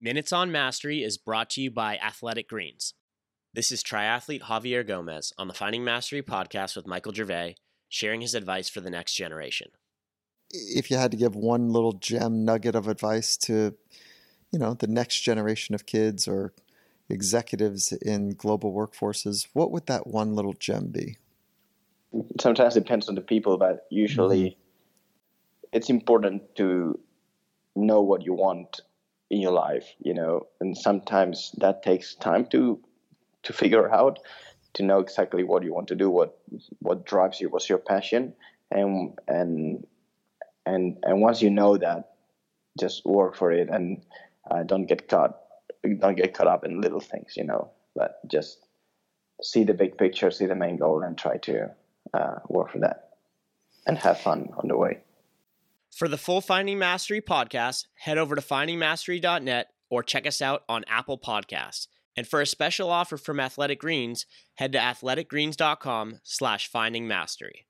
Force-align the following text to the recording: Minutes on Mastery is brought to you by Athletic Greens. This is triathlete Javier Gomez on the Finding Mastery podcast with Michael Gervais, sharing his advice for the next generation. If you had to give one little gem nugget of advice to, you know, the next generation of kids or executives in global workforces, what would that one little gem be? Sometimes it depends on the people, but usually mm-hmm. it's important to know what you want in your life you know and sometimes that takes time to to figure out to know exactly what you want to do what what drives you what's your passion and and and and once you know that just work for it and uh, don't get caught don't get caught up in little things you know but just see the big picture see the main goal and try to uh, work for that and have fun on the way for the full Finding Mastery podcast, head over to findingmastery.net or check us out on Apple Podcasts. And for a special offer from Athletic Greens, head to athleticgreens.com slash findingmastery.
Minutes 0.00 0.32
on 0.32 0.52
Mastery 0.52 1.02
is 1.02 1.18
brought 1.18 1.50
to 1.50 1.60
you 1.60 1.72
by 1.72 1.96
Athletic 1.96 2.48
Greens. 2.48 2.94
This 3.52 3.72
is 3.72 3.82
triathlete 3.82 4.42
Javier 4.42 4.86
Gomez 4.86 5.32
on 5.36 5.48
the 5.48 5.54
Finding 5.54 5.82
Mastery 5.82 6.22
podcast 6.22 6.76
with 6.76 6.86
Michael 6.86 7.12
Gervais, 7.12 7.56
sharing 7.88 8.20
his 8.20 8.36
advice 8.36 8.68
for 8.68 8.80
the 8.80 8.90
next 8.90 9.14
generation. 9.14 9.72
If 10.50 10.88
you 10.88 10.96
had 10.96 11.10
to 11.10 11.16
give 11.16 11.34
one 11.34 11.70
little 11.70 11.94
gem 11.94 12.44
nugget 12.44 12.76
of 12.76 12.86
advice 12.86 13.36
to, 13.38 13.74
you 14.52 14.60
know, 14.60 14.74
the 14.74 14.86
next 14.86 15.18
generation 15.22 15.74
of 15.74 15.84
kids 15.84 16.28
or 16.28 16.52
executives 17.08 17.90
in 17.90 18.34
global 18.34 18.72
workforces, 18.72 19.48
what 19.52 19.72
would 19.72 19.86
that 19.86 20.06
one 20.06 20.36
little 20.36 20.54
gem 20.54 20.92
be? 20.92 21.16
Sometimes 22.38 22.76
it 22.76 22.84
depends 22.84 23.08
on 23.08 23.16
the 23.16 23.20
people, 23.20 23.58
but 23.58 23.88
usually 23.90 24.50
mm-hmm. 24.50 25.68
it's 25.72 25.90
important 25.90 26.54
to 26.54 27.00
know 27.74 28.00
what 28.00 28.22
you 28.22 28.32
want 28.32 28.82
in 29.30 29.40
your 29.40 29.52
life 29.52 29.94
you 29.98 30.14
know 30.14 30.46
and 30.60 30.76
sometimes 30.76 31.52
that 31.58 31.82
takes 31.82 32.14
time 32.14 32.46
to 32.46 32.80
to 33.42 33.52
figure 33.52 33.92
out 33.92 34.18
to 34.74 34.82
know 34.82 35.00
exactly 35.00 35.42
what 35.42 35.62
you 35.62 35.72
want 35.72 35.88
to 35.88 35.94
do 35.94 36.10
what 36.10 36.38
what 36.80 37.04
drives 37.04 37.40
you 37.40 37.48
what's 37.48 37.68
your 37.68 37.78
passion 37.78 38.32
and 38.70 39.18
and 39.26 39.86
and 40.66 40.98
and 41.02 41.20
once 41.20 41.42
you 41.42 41.50
know 41.50 41.76
that 41.76 42.12
just 42.78 43.04
work 43.04 43.36
for 43.36 43.50
it 43.52 43.68
and 43.68 44.02
uh, 44.50 44.62
don't 44.62 44.86
get 44.86 45.08
caught 45.08 45.38
don't 45.98 46.16
get 46.16 46.34
caught 46.34 46.46
up 46.46 46.64
in 46.64 46.80
little 46.80 47.00
things 47.00 47.36
you 47.36 47.44
know 47.44 47.70
but 47.94 48.20
just 48.28 48.58
see 49.42 49.64
the 49.64 49.74
big 49.74 49.96
picture 49.98 50.30
see 50.30 50.46
the 50.46 50.54
main 50.54 50.76
goal 50.76 51.02
and 51.02 51.18
try 51.18 51.36
to 51.36 51.70
uh, 52.14 52.36
work 52.48 52.70
for 52.70 52.78
that 52.78 53.10
and 53.86 53.98
have 53.98 54.18
fun 54.18 54.48
on 54.56 54.68
the 54.68 54.76
way 54.76 54.98
for 55.94 56.08
the 56.08 56.18
full 56.18 56.40
Finding 56.40 56.78
Mastery 56.78 57.20
podcast, 57.20 57.86
head 58.00 58.18
over 58.18 58.34
to 58.34 58.42
findingmastery.net 58.42 59.68
or 59.90 60.02
check 60.02 60.26
us 60.26 60.42
out 60.42 60.62
on 60.68 60.84
Apple 60.88 61.18
Podcasts. 61.18 61.86
And 62.16 62.26
for 62.26 62.40
a 62.40 62.46
special 62.46 62.90
offer 62.90 63.16
from 63.16 63.38
Athletic 63.38 63.80
Greens, 63.80 64.26
head 64.54 64.72
to 64.72 64.78
athleticgreens.com 64.78 66.20
slash 66.24 66.70
findingmastery. 66.70 67.67